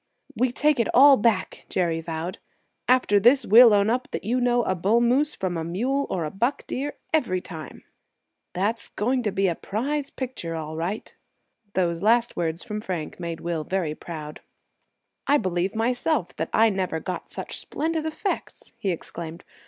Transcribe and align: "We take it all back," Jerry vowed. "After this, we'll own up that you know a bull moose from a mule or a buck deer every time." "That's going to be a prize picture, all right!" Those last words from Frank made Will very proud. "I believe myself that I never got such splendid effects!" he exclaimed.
"We 0.35 0.51
take 0.51 0.79
it 0.79 0.87
all 0.95 1.15
back," 1.15 1.67
Jerry 1.69 2.01
vowed. 2.01 2.39
"After 2.87 3.19
this, 3.19 3.45
we'll 3.45 3.71
own 3.71 3.87
up 3.91 4.07
that 4.09 4.23
you 4.23 4.41
know 4.41 4.63
a 4.63 4.73
bull 4.73 4.99
moose 4.99 5.35
from 5.35 5.57
a 5.57 5.63
mule 5.63 6.07
or 6.09 6.25
a 6.25 6.31
buck 6.31 6.65
deer 6.65 6.95
every 7.13 7.39
time." 7.39 7.83
"That's 8.53 8.87
going 8.87 9.21
to 9.21 9.31
be 9.31 9.47
a 9.47 9.53
prize 9.53 10.09
picture, 10.09 10.55
all 10.55 10.75
right!" 10.75 11.13
Those 11.75 12.01
last 12.01 12.35
words 12.35 12.63
from 12.63 12.81
Frank 12.81 13.19
made 13.19 13.41
Will 13.41 13.63
very 13.63 13.93
proud. 13.93 14.41
"I 15.27 15.37
believe 15.37 15.75
myself 15.75 16.35
that 16.37 16.49
I 16.51 16.69
never 16.71 16.99
got 16.99 17.29
such 17.29 17.59
splendid 17.59 18.03
effects!" 18.07 18.71
he 18.79 18.89
exclaimed. 18.89 19.45